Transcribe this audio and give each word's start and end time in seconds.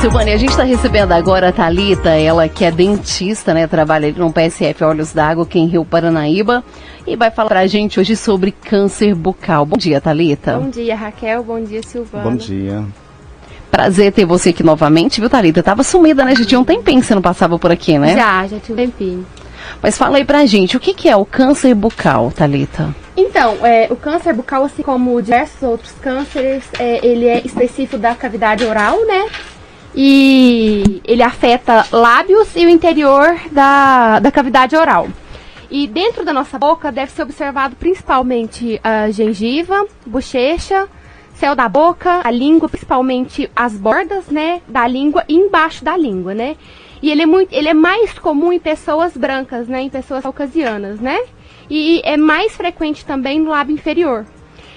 Silvânia, 0.00 0.32
a 0.32 0.36
gente 0.36 0.50
está 0.50 0.62
recebendo 0.62 1.10
agora 1.10 1.48
a 1.48 1.52
Thalita, 1.52 2.10
ela 2.10 2.48
que 2.48 2.64
é 2.64 2.70
dentista, 2.70 3.52
né? 3.52 3.66
Trabalha 3.66 4.12
no 4.12 4.32
PSF 4.32 4.84
Olhos 4.84 5.12
d'Água, 5.12 5.42
aqui 5.42 5.58
em 5.58 5.66
Rio 5.66 5.84
Paranaíba. 5.84 6.62
E 7.04 7.16
vai 7.16 7.32
falar 7.32 7.48
pra 7.48 7.66
gente 7.66 7.98
hoje 7.98 8.14
sobre 8.14 8.52
câncer 8.52 9.12
bucal. 9.12 9.66
Bom 9.66 9.76
dia, 9.76 10.00
Thalita. 10.00 10.56
Bom 10.56 10.70
dia, 10.70 10.94
Raquel. 10.94 11.42
Bom 11.42 11.60
dia, 11.60 11.82
Silvana. 11.82 12.30
Bom 12.30 12.36
dia. 12.36 12.84
Prazer 13.72 14.12
ter 14.12 14.24
você 14.24 14.50
aqui 14.50 14.62
novamente, 14.62 15.20
viu, 15.20 15.28
Thalita? 15.28 15.64
Tava 15.64 15.82
sumida, 15.82 16.24
né? 16.24 16.32
Já 16.36 16.44
tinha 16.44 16.60
um 16.60 16.64
tempinho 16.64 17.00
que 17.00 17.06
você 17.06 17.16
não 17.16 17.22
passava 17.22 17.58
por 17.58 17.72
aqui, 17.72 17.98
né? 17.98 18.14
Já, 18.14 18.46
já 18.46 18.60
tinha 18.60 18.74
um 18.74 18.78
tempinho. 18.78 19.26
Mas 19.82 19.98
fala 19.98 20.18
aí 20.18 20.24
pra 20.24 20.46
gente, 20.46 20.76
o 20.76 20.80
que, 20.80 20.94
que 20.94 21.08
é 21.08 21.16
o 21.16 21.24
câncer 21.24 21.74
bucal, 21.74 22.30
Thalita? 22.30 22.94
Então, 23.16 23.66
é, 23.66 23.88
o 23.90 23.96
câncer 23.96 24.32
bucal, 24.32 24.62
assim 24.64 24.82
como 24.82 25.20
diversos 25.20 25.60
outros 25.60 25.90
cânceres, 26.00 26.62
é, 26.78 27.04
ele 27.04 27.26
é 27.26 27.42
específico 27.44 27.98
da 27.98 28.14
cavidade 28.14 28.64
oral, 28.64 28.96
né? 29.04 29.26
E 29.94 31.00
ele 31.04 31.22
afeta 31.22 31.86
lábios 31.90 32.54
e 32.54 32.64
o 32.64 32.68
interior 32.68 33.36
da, 33.50 34.18
da 34.18 34.30
cavidade 34.30 34.76
oral. 34.76 35.08
E 35.70 35.86
dentro 35.86 36.24
da 36.24 36.32
nossa 36.32 36.58
boca 36.58 36.90
deve 36.90 37.12
ser 37.12 37.22
observado 37.22 37.76
principalmente 37.76 38.80
a 38.82 39.10
gengiva, 39.10 39.86
bochecha, 40.06 40.88
céu 41.34 41.54
da 41.54 41.68
boca, 41.68 42.22
a 42.24 42.30
língua, 42.30 42.68
principalmente 42.68 43.50
as 43.54 43.74
bordas, 43.74 44.26
né, 44.26 44.60
da 44.66 44.86
língua 44.86 45.24
e 45.28 45.34
embaixo 45.34 45.84
da 45.84 45.96
língua, 45.96 46.34
né? 46.34 46.56
E 47.00 47.10
ele 47.10 47.22
é 47.22 47.26
muito, 47.26 47.52
ele 47.52 47.68
é 47.68 47.74
mais 47.74 48.18
comum 48.18 48.52
em 48.52 48.58
pessoas 48.58 49.16
brancas, 49.16 49.68
né, 49.68 49.82
em 49.82 49.90
pessoas 49.90 50.22
caucasianas, 50.22 50.98
né? 50.98 51.18
E 51.70 52.00
é 52.02 52.16
mais 52.16 52.56
frequente 52.56 53.04
também 53.04 53.38
no 53.38 53.50
lábio 53.50 53.74
inferior. 53.74 54.26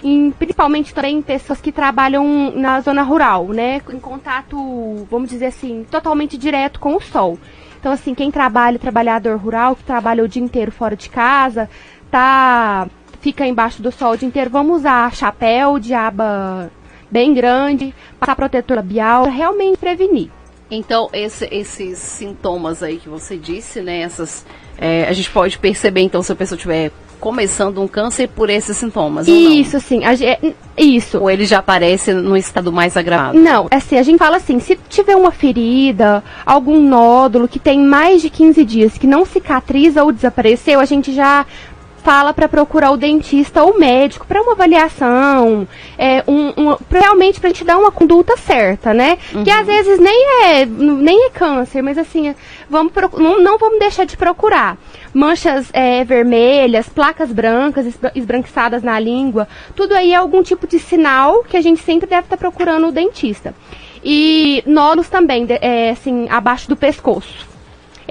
Em, 0.04 0.32
principalmente 0.32 0.94
também 0.94 1.18
em 1.18 1.22
pessoas 1.22 1.62
que 1.62 1.72
trabalham 1.72 2.52
na 2.56 2.82
zona 2.82 3.04
rural, 3.04 3.50
né, 3.50 3.82
em 3.94 4.00
contato, 4.00 5.06
vamos 5.12 5.30
dizer 5.30 5.48
assim, 5.48 5.86
totalmente 5.92 6.38
direto 6.38 6.80
com 6.80 6.96
o 6.96 7.02
sol. 7.02 7.38
Então, 7.80 7.92
assim, 7.92 8.16
quem 8.16 8.32
trabalha, 8.32 8.80
trabalhador 8.80 9.38
rural, 9.38 9.76
que 9.76 9.84
trabalha 9.84 10.24
o 10.24 10.28
dia 10.28 10.42
inteiro 10.42 10.72
fora 10.72 10.96
de 10.96 11.10
casa, 11.10 11.70
tá, 12.10 12.88
fica 13.20 13.46
embaixo 13.46 13.82
do 13.82 13.92
sol 13.92 14.14
o 14.14 14.18
dia 14.18 14.28
inteiro, 14.28 14.50
vamos 14.50 14.78
usar 14.78 15.14
chapéu 15.16 15.78
de 15.78 15.94
aba 15.94 16.72
bem 17.10 17.34
grande, 17.34 17.94
passar 18.20 18.36
protetor 18.36 18.78
labial, 18.78 19.26
realmente 19.26 19.78
prevenir. 19.78 20.32
Então, 20.72 21.10
esse, 21.12 21.46
esses 21.52 22.00
sintomas 22.00 22.82
aí 22.82 22.98
que 22.98 23.10
você 23.10 23.36
disse, 23.36 23.82
né? 23.82 24.02
Essas, 24.02 24.46
é, 24.78 25.04
a 25.04 25.12
gente 25.12 25.30
pode 25.30 25.58
perceber, 25.58 26.00
então, 26.00 26.24
se 26.24 26.32
a 26.32 26.36
pessoa 26.36 26.56
estiver 26.56 26.92
começando 27.20 27.80
um 27.80 27.88
câncer 27.88 28.28
por 28.30 28.50
esses 28.50 28.76
sintomas. 28.76 29.28
Isso, 29.28 29.80
sim. 29.80 30.02
É, 30.04 30.40
isso. 30.76 31.20
Ou 31.20 31.30
ele 31.30 31.46
já 31.46 31.60
aparece 31.60 32.14
no 32.14 32.36
estado 32.36 32.72
mais 32.72 32.98
agravado? 32.98 33.38
Não, 33.38 33.68
assim, 33.70 33.98
a 33.98 34.04
gente 34.04 34.18
fala 34.18 34.38
assim, 34.38 34.60
se 34.60 34.78
tiver 34.90 35.16
uma 35.16 35.32
ferida, 35.32 36.24
algum 36.44 36.82
nódulo 36.82 37.48
que 37.48 37.60
tem 37.60 37.80
mais 37.80 38.24
de 38.24 38.30
15 38.30 38.66
dias, 38.66 38.98
que 38.98 39.06
não 39.06 39.24
cicatriza 39.24 40.04
ou 40.04 40.12
desapareceu, 40.12 40.80
a 40.80 40.86
gente 40.86 41.14
já 41.14 41.46
fala 42.04 42.34
para 42.34 42.50
procurar 42.50 42.92
o 42.92 42.98
dentista 42.98 43.64
ou 43.64 43.72
o 43.72 43.80
médico 43.80 44.26
para 44.26 44.42
uma 44.42 44.54
avaliação, 44.54 45.68
é, 45.98 46.24
um, 46.28 46.50
um, 46.58 46.78
realmente 46.90 47.40
para 47.40 47.50
a 47.50 47.54
gente 47.54 47.64
dar 47.64 47.78
uma 47.78 47.92
conduta 47.92 48.36
certa, 48.38 48.94
né? 48.94 49.18
Uhum. 49.34 49.44
Que 49.44 49.52
às 49.52 49.66
vezes 49.66 50.00
nem 50.00 50.44
é, 50.44 50.66
nem 50.66 51.28
é 51.28 51.30
câncer, 51.30 51.82
mas 51.82 51.98
assim, 51.98 52.36
vamos 52.70 52.92
não, 53.18 53.42
não 53.42 53.58
vamos 53.58 53.80
deixar 53.80 54.06
de 54.06 54.18
procurar. 54.18 54.78
Manchas 55.14 55.70
é, 55.74 56.04
vermelhas, 56.04 56.90
placas 56.90 57.32
brancas, 57.32 57.86
esbranquiçadas 58.16 58.82
na 58.82 59.00
língua, 59.00 59.48
tudo 59.76 59.94
aí 59.94 60.14
é 60.14 60.16
algum 60.16 60.42
tipo 60.42 60.68
de 60.68 60.80
sinal 60.80 61.44
que 61.44 61.58
a 61.58 61.62
gente 61.62 61.82
sempre 61.82 62.08
deve 62.08 62.24
estar 62.24 62.38
tá 62.38 62.40
procurando 62.40 62.88
o 62.88 62.92
dentista. 62.92 63.54
E 64.04 64.64
nódulos 64.66 65.10
também, 65.10 65.46
é, 65.50 65.92
assim, 65.92 66.28
abaixo 66.30 66.68
do 66.68 66.76
pescoço. 66.76 67.51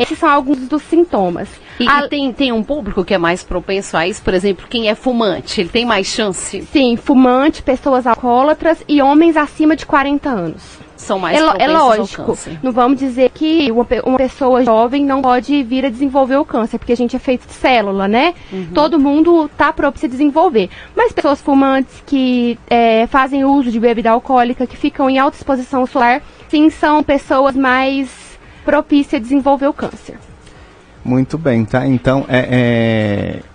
Esses 0.02 0.18
são 0.18 0.28
alguns 0.28 0.68
dos 0.68 0.82
sintomas. 0.82 1.48
E, 1.78 1.88
a... 1.88 2.04
e, 2.04 2.08
tem, 2.08 2.32
tem 2.32 2.52
um 2.52 2.62
público 2.62 3.04
que 3.04 3.14
é 3.14 3.18
mais 3.18 3.42
propenso 3.42 3.96
a 3.96 4.06
isso, 4.06 4.22
por 4.22 4.34
exemplo, 4.34 4.66
quem 4.68 4.88
é 4.88 4.94
fumante, 4.94 5.60
ele 5.60 5.70
tem 5.70 5.84
mais 5.84 6.06
chance? 6.06 6.62
Sim, 6.72 6.96
fumante, 6.96 7.62
pessoas 7.62 8.06
alcoólatras 8.06 8.82
e 8.88 9.00
homens 9.02 9.36
acima 9.36 9.76
de 9.76 9.86
40 9.86 10.28
anos. 10.28 10.80
São 11.00 11.18
mais 11.18 11.36
é, 11.36 11.64
é 11.64 11.66
lógico. 11.66 12.36
Não 12.62 12.72
vamos 12.72 12.98
dizer 12.98 13.30
que 13.30 13.70
uma, 13.72 13.86
uma, 14.04 14.18
pessoa 14.18 14.62
jovem 14.62 15.02
não 15.02 15.22
pode 15.22 15.62
vir 15.62 15.86
a 15.86 15.88
desenvolver 15.88 16.36
o 16.36 16.44
câncer, 16.44 16.78
porque 16.78 16.92
a 16.92 16.96
gente 16.96 17.16
é 17.16 17.18
feito 17.18 17.46
de 17.46 17.54
célula, 17.54 18.06
né? 18.06 18.34
Uhum. 18.52 18.68
Todo 18.74 18.98
mundo 18.98 19.46
está 19.46 19.72
propício 19.72 20.06
a 20.06 20.10
desenvolver. 20.10 20.68
Mas 20.94 21.10
pessoas 21.10 21.40
fumantes 21.40 22.02
que 22.06 22.58
é, 22.68 23.06
fazem 23.06 23.44
uso 23.46 23.70
de 23.70 23.80
bebida 23.80 24.10
alcoólica, 24.10 24.66
que 24.66 24.76
ficam 24.76 25.08
em 25.08 25.18
alta 25.18 25.38
exposição 25.38 25.86
solar, 25.86 26.22
sim, 26.48 26.68
são 26.68 27.02
pessoas 27.02 27.56
mais 27.56 28.29
propícia 28.64 29.18
a 29.18 29.20
desenvolver 29.20 29.66
o 29.66 29.72
câncer. 29.72 30.18
Muito 31.04 31.38
bem, 31.38 31.64
tá? 31.64 31.86
Então, 31.86 32.26
é, 32.28 33.38
é 33.38 33.49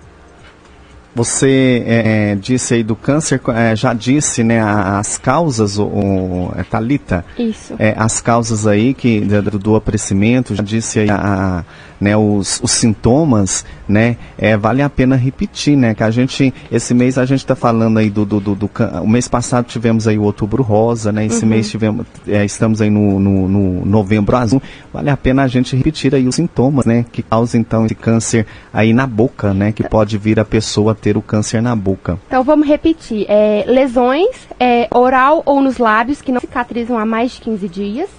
você 1.15 1.81
é, 1.87 2.31
é, 2.31 2.35
disse 2.35 2.73
aí 2.73 2.83
do 2.83 2.95
câncer, 2.95 3.39
é, 3.55 3.73
já 3.73 3.93
disse, 3.93 4.43
né, 4.43 4.61
as 4.61 5.17
causas, 5.17 5.79
o, 5.79 5.85
o 5.85 6.53
é, 6.57 6.63
Talita. 6.63 7.23
Isso. 7.39 7.73
É, 7.79 7.95
as 7.97 8.19
causas 8.19 8.67
aí 8.67 8.93
que 8.93 9.21
do, 9.21 9.57
do 9.57 9.75
aparecimento, 9.77 10.53
já 10.53 10.61
disse 10.61 10.99
aí 10.99 11.09
a, 11.09 11.15
a 11.15 11.63
né, 11.99 12.15
os, 12.15 12.59
os, 12.61 12.71
sintomas, 12.71 13.65
né, 13.87 14.17
é, 14.37 14.57
vale 14.57 14.81
a 14.81 14.89
pena 14.89 15.15
repetir, 15.15 15.77
né, 15.77 15.93
que 15.93 16.03
a 16.03 16.11
gente, 16.11 16.53
esse 16.71 16.93
mês 16.93 17.17
a 17.17 17.25
gente 17.25 17.39
está 17.39 17.55
falando 17.55 17.97
aí 17.97 18.09
do, 18.09 18.25
do, 18.25 18.39
do, 18.39 18.55
do, 18.55 18.69
o 19.01 19.07
mês 19.07 19.27
passado 19.27 19.65
tivemos 19.65 20.07
aí 20.07 20.17
o 20.17 20.23
outubro 20.23 20.61
rosa, 20.61 21.11
né, 21.11 21.25
esse 21.25 21.43
uhum. 21.43 21.49
mês 21.49 21.69
tivemos, 21.69 22.05
é, 22.27 22.43
estamos 22.43 22.81
aí 22.81 22.89
no, 22.89 23.19
no, 23.19 23.47
no, 23.47 23.85
novembro 23.85 24.35
azul, 24.35 24.61
vale 24.91 25.09
a 25.09 25.17
pena 25.17 25.43
a 25.43 25.47
gente 25.47 25.75
repetir 25.75 26.13
aí 26.13 26.27
os 26.27 26.35
sintomas, 26.35 26.85
né, 26.85 27.05
que 27.11 27.21
causam 27.21 27.61
então 27.61 27.85
esse 27.85 27.95
câncer 27.95 28.45
aí 28.73 28.93
na 28.93 29.07
boca, 29.07 29.53
né, 29.53 29.71
que 29.71 29.83
pode 29.83 30.17
vir 30.17 30.39
a 30.39 30.45
pessoa 30.45 30.93
ter 31.05 31.17
o 31.17 31.21
câncer 31.21 31.61
na 31.61 31.75
boca. 31.75 32.17
Então 32.25 32.43
vamos 32.43 32.67
repetir, 32.67 33.27
é, 33.29 33.63
lesões 33.67 34.47
é, 34.59 34.87
oral 34.89 35.43
ou 35.45 35.61
nos 35.61 35.77
lábios 35.77 36.19
que 36.19 36.31
não 36.31 36.41
cicatrizam 36.41 36.97
há 36.97 37.05
mais 37.05 37.33
de 37.33 37.41
15 37.41 37.69
dias, 37.69 38.09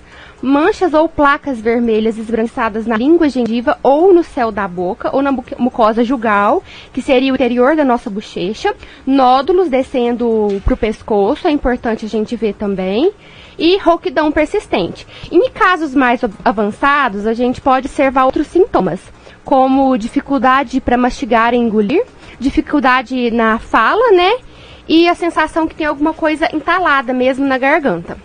manchas 0.40 0.94
ou 0.94 1.08
placas 1.08 1.60
vermelhas 1.60 2.16
esbranquiçadas 2.16 2.86
na 2.86 2.96
língua 2.96 3.28
gengiva 3.28 3.76
ou 3.82 4.14
no 4.14 4.22
céu 4.22 4.52
da 4.52 4.68
boca 4.68 5.10
ou 5.12 5.20
na 5.20 5.32
mucosa 5.32 6.04
jugal, 6.04 6.62
que 6.92 7.02
seria 7.02 7.32
o 7.32 7.34
interior 7.34 7.74
da 7.74 7.84
nossa 7.84 8.08
bochecha, 8.08 8.72
nódulos 9.04 9.68
descendo 9.68 10.62
para 10.64 10.74
o 10.74 10.76
pescoço, 10.76 11.48
é 11.48 11.50
importante 11.50 12.06
a 12.06 12.08
gente 12.08 12.36
ver 12.36 12.54
também, 12.54 13.10
e 13.58 13.78
rouquidão 13.78 14.30
persistente. 14.30 15.04
Em 15.32 15.50
casos 15.50 15.92
mais 15.92 16.20
avançados, 16.44 17.26
a 17.26 17.34
gente 17.34 17.60
pode 17.60 17.88
observar 17.88 18.26
outros 18.26 18.46
sintomas, 18.46 19.00
como 19.46 19.96
dificuldade 19.96 20.80
para 20.80 20.96
mastigar 20.96 21.54
e 21.54 21.56
engolir, 21.56 22.04
dificuldade 22.38 23.30
na 23.30 23.60
fala, 23.60 24.10
né? 24.10 24.32
E 24.88 25.08
a 25.08 25.14
sensação 25.14 25.68
que 25.68 25.74
tem 25.74 25.86
alguma 25.86 26.12
coisa 26.12 26.48
entalada 26.52 27.12
mesmo 27.12 27.46
na 27.46 27.56
garganta. 27.56 28.18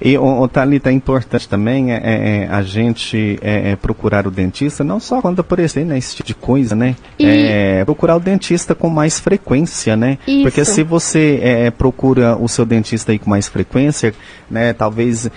E, 0.00 0.16
o, 0.18 0.48
Thalita, 0.48 0.90
é 0.90 0.92
importante 0.92 1.48
também 1.48 1.92
é, 1.92 1.96
é, 1.96 2.36
é 2.44 2.48
a 2.50 2.62
gente 2.62 3.38
é, 3.42 3.72
é, 3.72 3.76
procurar 3.76 4.26
o 4.26 4.30
dentista, 4.30 4.84
não 4.84 5.00
só 5.00 5.20
quando 5.20 5.40
aparecer 5.40 5.84
né, 5.84 5.98
esse 5.98 6.16
tipo 6.16 6.26
de 6.26 6.34
coisa, 6.34 6.74
né? 6.74 6.96
E... 7.18 7.24
É, 7.26 7.84
procurar 7.84 8.16
o 8.16 8.20
dentista 8.20 8.74
com 8.74 8.88
mais 8.88 9.18
frequência, 9.18 9.96
né? 9.96 10.18
Isso. 10.26 10.42
Porque 10.42 10.64
se 10.64 10.82
você 10.82 11.72
procura 11.76 12.36
o 12.36 12.48
seu 12.48 12.64
dentista 12.64 13.12
aí 13.12 13.18
com 13.18 13.28
mais 13.28 13.48
frequência, 13.48 14.14
né, 14.50 14.72
talvez 14.72 15.28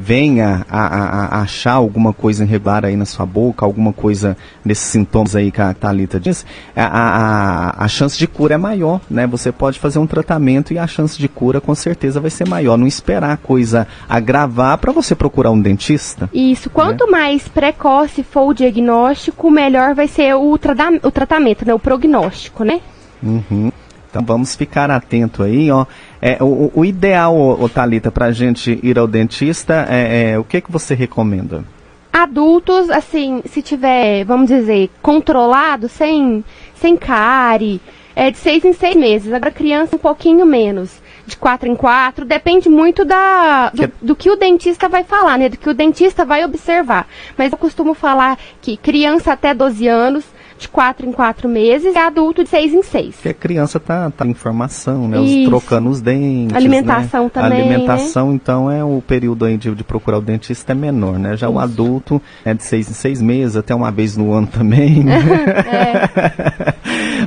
venha 0.00 0.64
a, 0.68 0.86
a, 0.86 1.26
a, 1.38 1.42
achar 1.42 1.72
alguma 1.72 2.12
coisa 2.12 2.44
irregular 2.44 2.84
aí 2.84 2.96
na 2.96 3.04
sua 3.04 3.26
boca, 3.26 3.64
alguma 3.64 3.92
coisa 3.92 4.36
nesses 4.64 4.84
sintomas 4.84 5.36
aí 5.36 5.50
que 5.50 5.60
a 5.60 5.74
Thalita 5.74 6.18
disse, 6.18 6.44
a, 6.74 6.84
a, 6.84 7.84
a 7.84 7.88
chance 7.88 8.18
de 8.18 8.26
cura 8.26 8.54
é 8.54 8.58
maior, 8.58 9.00
né? 9.10 9.26
Você 9.26 9.52
pode 9.52 9.78
fazer 9.78 9.98
um 9.98 10.06
tratamento 10.06 10.72
e 10.72 10.78
a 10.78 10.86
chance 10.86 11.18
de 11.18 11.28
cura 11.28 11.60
com 11.60 11.74
certeza 11.74 12.20
vai 12.20 12.30
ser 12.30 12.48
maior. 12.48 12.76
Não 12.76 12.86
esperar 12.86 13.32
a 13.32 13.36
coisa 13.36 13.75
coisa 13.76 13.86
agravar 14.08 14.78
para 14.78 14.92
você 14.92 15.14
procurar 15.14 15.50
um 15.50 15.60
dentista. 15.60 16.30
Isso. 16.32 16.70
Quanto 16.70 17.04
né? 17.04 17.10
mais 17.10 17.48
precoce 17.48 18.22
for 18.22 18.48
o 18.48 18.54
diagnóstico, 18.54 19.50
melhor 19.50 19.94
vai 19.94 20.08
ser 20.08 20.34
o, 20.34 20.56
tra 20.56 20.74
o 21.02 21.10
tratamento, 21.10 21.66
né? 21.66 21.74
O 21.74 21.78
prognóstico, 21.78 22.64
né? 22.64 22.80
Uhum. 23.22 23.70
Então 24.08 24.24
vamos 24.24 24.54
ficar 24.54 24.90
atento 24.90 25.42
aí, 25.42 25.70
ó. 25.70 25.84
É, 26.22 26.38
o, 26.40 26.70
o 26.74 26.84
ideal, 26.84 27.36
ô, 27.36 27.68
Thalita, 27.68 28.10
para 28.10 28.26
a 28.26 28.32
gente 28.32 28.80
ir 28.82 28.98
ao 28.98 29.06
dentista, 29.06 29.86
é, 29.90 30.30
é, 30.30 30.38
o 30.38 30.44
que, 30.44 30.60
que 30.60 30.72
você 30.72 30.94
recomenda? 30.94 31.64
Adultos, 32.12 32.88
assim, 32.88 33.42
se 33.44 33.60
tiver, 33.60 34.24
vamos 34.24 34.48
dizer, 34.48 34.88
controlado, 35.02 35.86
sem, 35.86 36.42
sem 36.74 36.96
cárie, 36.96 37.78
é 38.16 38.30
de 38.30 38.38
seis 38.38 38.64
em 38.64 38.72
seis 38.72 38.96
meses. 38.96 39.32
Agora 39.32 39.52
criança 39.52 39.94
um 39.94 39.98
pouquinho 39.98 40.46
menos 40.46 41.04
de 41.26 41.36
quatro 41.36 41.68
em 41.68 41.74
quatro, 41.74 42.24
depende 42.24 42.68
muito 42.68 43.04
da, 43.04 43.70
do, 43.70 43.92
do, 44.00 44.16
que 44.16 44.30
o 44.30 44.36
dentista 44.36 44.88
vai 44.88 45.02
falar, 45.02 45.36
né? 45.36 45.48
Do 45.48 45.56
que 45.56 45.68
o 45.68 45.74
dentista 45.74 46.24
vai 46.24 46.44
observar. 46.44 47.06
Mas 47.36 47.50
eu 47.50 47.58
costumo 47.58 47.94
falar 47.94 48.38
que 48.62 48.76
criança 48.76 49.32
até 49.32 49.52
12 49.52 49.88
anos 49.88 50.24
de 50.58 50.68
4 50.68 51.06
em 51.06 51.12
4 51.12 51.48
meses 51.48 51.94
e 51.94 51.98
adulto 51.98 52.42
de 52.42 52.48
6 52.48 52.74
em 52.74 52.82
6. 52.82 53.14
Porque 53.16 53.28
a 53.28 53.34
criança 53.34 53.78
tá, 53.78 54.10
tá 54.10 54.26
em 54.26 54.34
formação, 54.34 55.08
né? 55.08 55.18
Os, 55.18 55.48
trocando 55.48 55.90
os 55.90 56.00
dentes. 56.00 56.56
Alimentação 56.56 57.24
né? 57.24 57.30
também. 57.30 57.60
A 57.60 57.64
alimentação, 57.64 58.28
né? 58.28 58.34
então, 58.34 58.70
é 58.70 58.82
o 58.82 59.02
período 59.06 59.44
aí 59.44 59.56
de, 59.56 59.74
de, 59.74 59.84
procurar 59.84 60.18
o 60.18 60.22
dentista 60.22 60.72
é 60.72 60.74
menor, 60.74 61.18
né? 61.18 61.36
Já 61.36 61.48
Isso. 61.48 61.56
o 61.56 61.58
adulto 61.58 62.22
é 62.44 62.54
de 62.54 62.62
6 62.62 62.90
em 62.90 62.94
6 62.94 63.22
meses, 63.22 63.56
até 63.56 63.74
uma 63.74 63.90
vez 63.90 64.16
no 64.16 64.32
ano 64.32 64.46
também. 64.46 65.04
Né? 65.04 65.18
é. 66.72 66.74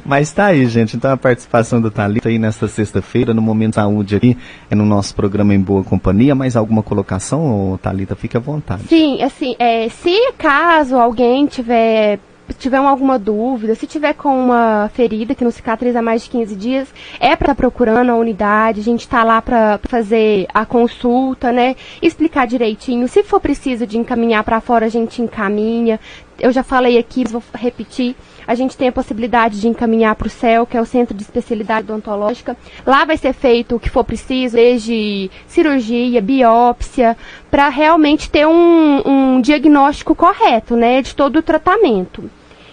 Mas 0.10 0.32
tá 0.32 0.48
aí, 0.48 0.66
gente. 0.66 0.98
Então 0.98 1.12
a 1.12 1.18
participação 1.18 1.80
do 1.80 1.92
Thalita 1.92 2.30
aí 2.30 2.40
nesta 2.40 2.68
sexta-feira, 2.68 3.32
no 3.32 3.44
Momento 3.44 3.76
Saúde 3.76 4.16
aqui, 4.16 4.36
é 4.68 4.74
no 4.74 4.84
nosso 4.84 5.14
programa 5.14 5.54
Em 5.54 5.62
Boa 5.62 5.84
Companhia. 5.84 6.34
Mais 6.34 6.56
alguma 6.56 6.82
colocação, 6.82 7.80
Thalita? 7.80 8.16
Fique 8.16 8.36
à 8.36 8.40
vontade. 8.40 8.88
Sim, 8.88 9.22
assim, 9.22 9.56
é, 9.60 9.88
se 9.88 10.32
caso 10.36 10.96
alguém 10.96 11.46
tiver 11.46 12.18
tiver 12.58 12.78
alguma 12.78 13.20
dúvida, 13.20 13.76
se 13.76 13.86
tiver 13.86 14.14
com 14.14 14.36
uma 14.36 14.90
ferida 14.96 15.36
que 15.36 15.44
não 15.44 15.52
cicatriza 15.52 16.00
há 16.00 16.02
mais 16.02 16.24
de 16.24 16.32
15 16.32 16.56
dias, 16.56 16.88
é 17.20 17.36
para 17.36 17.50
tá 17.50 17.56
procurando 17.56 18.10
a 18.10 18.16
unidade, 18.16 18.80
a 18.82 18.84
gente 18.84 19.02
está 19.02 19.24
lá 19.24 19.40
para 19.40 19.80
fazer 19.84 20.48
a 20.52 20.66
consulta, 20.66 21.52
né? 21.52 21.76
Explicar 22.02 22.48
direitinho. 22.48 23.08
Se 23.08 23.22
for 23.22 23.40
preciso 23.40 23.86
de 23.86 24.00
encaminhar 24.00 24.44
para 24.44 24.60
fora, 24.60 24.88
a 24.88 24.90
gente 24.90 25.22
encaminha. 25.22 26.00
Eu 26.40 26.52
já 26.52 26.64
falei 26.64 26.98
aqui, 26.98 27.24
vou 27.26 27.44
repetir 27.54 28.16
a 28.50 28.56
gente 28.56 28.76
tem 28.76 28.88
a 28.88 28.92
possibilidade 28.92 29.62
de 29.62 29.68
encaminhar 29.68 30.16
para 30.16 30.26
o 30.26 30.30
CEL, 30.30 30.66
que 30.66 30.76
é 30.76 30.82
o 30.82 30.86
Centro 30.86 31.16
de 31.16 31.22
Especialidade 31.22 31.86
Odontológica. 31.86 32.58
Lá 32.84 33.06
vai 33.06 33.16
ser 33.16 33.32
feito 33.32 33.76
o 33.76 33.80
que 33.80 33.92
for 33.92 34.04
preciso, 34.04 34.56
desde 34.56 35.30
cirurgia, 35.46 36.20
biópsia, 36.20 37.16
para 37.52 37.70
realmente 37.70 38.28
ter 38.28 38.48
um, 38.48 39.04
um 39.06 39.40
diagnóstico 39.40 40.16
correto, 40.16 40.76
né, 40.76 41.00
de 41.00 41.14
todo 41.14 41.36
o 41.36 41.44
tratamento. 41.44 42.28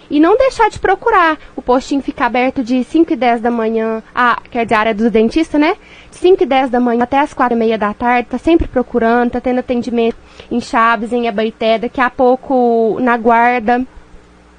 E 0.09 0.19
não 0.19 0.35
deixar 0.35 0.67
de 0.71 0.79
procurar. 0.79 1.37
O 1.55 1.61
postinho 1.61 2.01
fica 2.01 2.25
aberto 2.25 2.63
de 2.63 2.83
5 2.83 3.13
e 3.13 3.15
10 3.15 3.41
da 3.41 3.51
manhã, 3.51 4.01
a, 4.15 4.41
quer 4.49 4.65
dizer, 4.65 4.75
a 4.75 4.79
área 4.79 4.95
do 4.95 5.11
dentista, 5.11 5.59
né? 5.59 5.75
De 6.09 6.17
5 6.17 6.41
e 6.41 6.45
10 6.47 6.71
da 6.71 6.79
manhã 6.79 7.03
até 7.03 7.19
as 7.19 7.35
4 7.35 7.55
e 7.55 7.59
meia 7.59 7.77
da 7.77 7.93
tarde, 7.93 8.29
tá 8.29 8.39
sempre 8.39 8.67
procurando, 8.67 9.29
tá 9.31 9.39
tendo 9.39 9.59
atendimento 9.59 10.17
em 10.49 10.59
Chaves, 10.59 11.13
em 11.13 11.27
Abaité, 11.27 11.77
daqui 11.77 12.01
a 12.01 12.09
pouco 12.09 12.97
na 12.99 13.15
guarda. 13.15 13.85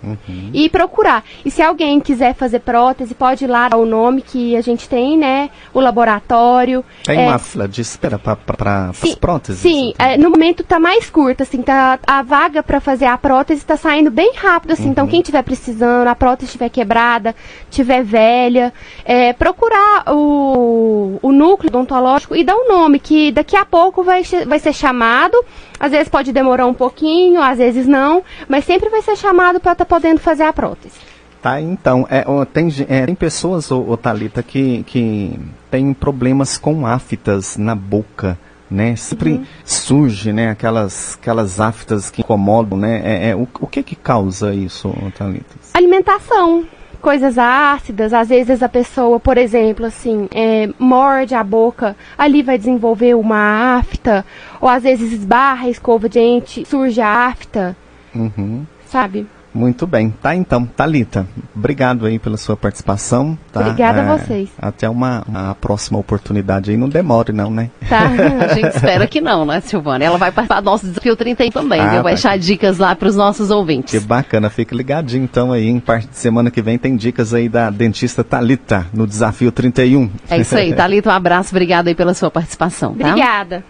Uhum. 0.03 0.50
E 0.53 0.69
procurar. 0.69 1.25
E 1.45 1.50
se 1.50 1.61
alguém 1.61 1.99
quiser 2.00 2.35
fazer 2.35 2.61
prótese, 2.61 3.15
pode 3.15 3.45
ir 3.45 3.49
lá 3.49 3.69
dar 3.69 3.79
o 3.79 3.85
nome 3.87 4.23
que 4.23 4.56
a 4.56 4.61
gente 4.61 4.89
tem, 4.89 5.19
né? 5.19 5.50
O 5.75 5.81
laboratório. 5.81 6.85
Tem 7.05 7.19
é, 7.19 7.29
uma 7.29 7.39
fila 7.39 7.67
de 7.67 7.81
espera 7.81 8.19
para 8.19 8.91
as 8.91 9.15
próteses? 9.17 9.61
Sim, 9.61 9.91
então. 9.95 10.06
é, 10.06 10.17
no 10.17 10.31
momento 10.31 10.62
está 10.62 10.79
mais 10.79 11.11
curta, 11.11 11.43
assim, 11.43 11.62
tá, 11.62 11.99
a 12.06 12.23
vaga 12.23 12.62
para 12.62 12.81
fazer 12.81 13.06
a 13.06 13.19
prótese 13.19 13.61
está 13.61 13.77
saindo 13.77 14.11
bem 14.11 14.35
rápido, 14.37 14.73
assim. 14.73 14.89
Então, 14.89 14.99
uhum. 14.99 14.99
Então, 14.99 15.06
quem 15.06 15.23
tiver 15.23 15.43
precisando, 15.43 16.09
a 16.09 16.15
prótese 16.15 16.47
estiver 16.47 16.69
quebrada, 16.69 17.35
tiver 17.71 18.03
velha, 18.03 18.73
é, 19.05 19.33
procurar 19.33 20.05
o, 20.09 21.19
o 21.23 21.33
núcleo 21.33 21.69
odontológico 21.69 22.35
e 22.35 22.43
dar 22.43 22.56
o 22.56 22.65
um 22.65 22.69
nome, 22.69 22.99
que 22.99 23.31
daqui 23.31 23.56
a 23.56 23.65
pouco 23.65 24.03
vai, 24.03 24.23
vai 24.47 24.59
ser 24.59 24.73
chamado. 24.73 25.37
Às 25.79 25.93
vezes 25.93 26.09
pode 26.09 26.33
demorar 26.33 26.67
um 26.67 26.75
pouquinho, 26.75 27.41
às 27.41 27.59
vezes 27.59 27.87
não, 27.87 28.23
mas 28.49 28.65
sempre 28.65 28.89
vai 28.89 29.03
ser 29.03 29.17
chamado 29.17 29.61
para 29.61 29.73
estar 29.73 29.85
tá 29.85 29.89
podendo 29.89 30.21
fazer 30.21 30.45
a 30.45 30.53
prótese. 30.53 30.97
Tá, 31.41 31.61
então, 31.61 32.07
é, 32.11 32.25
tem, 32.47 32.69
é, 32.89 33.07
tem 33.07 33.15
pessoas, 33.15 33.71
ô, 33.71 33.81
ô, 33.89 33.97
Thalita, 33.97 34.43
que, 34.43 34.83
que 34.83 35.39
tem 35.71 35.95
problemas 35.95 36.59
com 36.59 36.85
aftas 36.85 37.57
na 37.57 37.77
boca, 37.77 38.37
né? 38.69 38.97
Sempre 38.97 39.35
uhum. 39.35 39.45
surge, 39.65 40.33
né, 40.33 40.51
aquelas, 40.51 41.17
aquelas 41.21 41.61
aftas 41.61 42.11
que 42.11 42.23
incomodam, 42.23 42.77
né? 42.77 43.01
É, 43.05 43.31
é 43.31 43.37
o, 43.37 43.47
o 43.61 43.67
que 43.69 43.85
que 43.85 43.95
causa 43.95 44.53
isso, 44.53 44.93
Thalita? 45.17 45.55
Alimentação 45.75 46.67
coisas 47.00 47.39
ácidas, 47.39 48.12
às 48.12 48.29
vezes 48.29 48.62
a 48.62 48.69
pessoa, 48.69 49.19
por 49.19 49.39
exemplo, 49.39 49.87
assim, 49.87 50.29
é, 50.33 50.69
morde 50.79 51.35
a 51.35 51.43
boca, 51.43 51.97
ali 52.17 52.43
vai 52.43 52.59
desenvolver 52.59 53.15
uma 53.15 53.79
afta, 53.79 54.25
ou 54.61 54.69
às 54.69 54.83
vezes 54.83 55.12
esbarra 55.12 55.67
a 55.67 55.71
escova 55.71 56.09
de 56.09 56.19
dente, 56.19 56.65
surge 56.65 57.00
a 57.00 57.27
afta, 57.27 57.77
uhum. 58.15 58.67
sabe? 58.87 59.27
Muito 59.53 59.87
bem. 59.87 60.11
Tá 60.11 60.35
então, 60.35 60.65
Talita, 60.65 61.27
obrigado 61.55 62.06
aí 62.06 62.19
pela 62.19 62.37
sua 62.37 62.56
participação. 62.56 63.37
Tá? 63.53 63.61
Obrigada 63.61 64.00
é, 64.00 64.03
a 64.03 64.17
vocês. 64.17 64.49
Até 64.59 64.89
uma, 64.89 65.25
uma, 65.27 65.55
próxima 65.55 65.99
oportunidade 65.99 66.71
aí. 66.71 66.77
Não 66.77 66.89
demore 66.89 67.33
não, 67.33 67.50
né? 67.50 67.71
Tá, 67.89 68.03
a 68.50 68.55
gente 68.55 68.69
espera 68.69 69.06
que 69.06 69.21
não, 69.21 69.45
né, 69.45 69.61
Silvana? 69.61 70.05
Ela 70.05 70.19
vai 70.19 70.31
participar 70.31 70.61
do 70.61 70.65
nosso 70.67 70.87
desafio 70.87 71.17
30 71.17 71.50
também, 71.50 71.81
ah, 71.81 72.03
Vai 72.03 72.15
deixar 72.15 72.39
dicas 72.39 72.79
lá 72.79 72.95
para 72.95 73.09
os 73.09 73.17
nossos 73.17 73.50
ouvintes. 73.50 73.99
Que 73.99 74.06
bacana, 74.06 74.50
fique 74.50 74.75
ligadinho 74.75 75.25
então 75.25 75.53
aí. 75.53 75.69
Em 75.69 75.81
parte 75.81 76.09
de 76.09 76.17
semana 76.17 76.50
que 76.50 76.62
vem 76.62 76.79
tem 76.79 76.97
dicas 76.97 77.33
aí 77.35 77.49
da 77.49 77.71
dentista 77.71 78.23
Talita 78.23 78.87
no 78.93 79.06
desafio 79.06 79.50
31. 79.50 80.11
É 80.29 80.39
isso 80.39 80.56
aí, 80.56 80.75
Talita, 80.77 81.09
um 81.09 81.12
abraço, 81.12 81.50
obrigado 81.50 81.89
aí 81.89 81.95
pela 81.95 82.15
sua 82.15 82.31
participação. 82.31 82.95
Tá? 82.95 83.09
Obrigada. 83.09 83.65